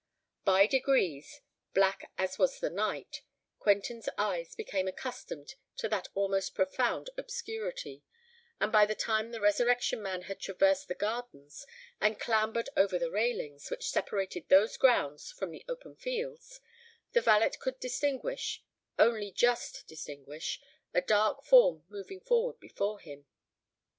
By 0.45 0.65
degrees, 0.65 1.41
black 1.75 2.11
as 2.17 2.39
was 2.39 2.59
the 2.59 2.71
night, 2.71 3.21
Quentin's 3.59 4.09
eyes 4.17 4.55
became 4.55 4.87
accustomed 4.87 5.53
to 5.75 5.87
that 5.89 6.07
almost 6.15 6.55
profound 6.55 7.11
obscurity; 7.19 8.01
and 8.59 8.71
by 8.71 8.87
the 8.87 8.95
time 8.95 9.29
the 9.29 9.39
Resurrection 9.39 10.01
Man 10.01 10.23
had 10.23 10.39
traversed 10.39 10.87
the 10.87 10.95
gardens, 10.95 11.67
and 11.99 12.19
clambered 12.19 12.67
over 12.75 12.97
the 12.97 13.11
railings 13.11 13.69
which 13.69 13.91
separated 13.91 14.49
those 14.49 14.75
grounds 14.75 15.29
from 15.31 15.51
the 15.51 15.63
open 15.69 15.95
fields, 15.95 16.61
the 17.11 17.21
valet 17.21 17.51
could 17.59 17.79
distinguish—only 17.79 19.31
just 19.31 19.85
distinguish—a 19.87 21.01
dark 21.01 21.43
form 21.43 21.83
moving 21.89 22.21
forward 22.21 22.59
before 22.59 22.97
him. 22.99 23.27